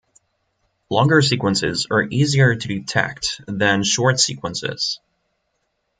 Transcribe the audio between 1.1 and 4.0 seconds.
sequences are easier to detect than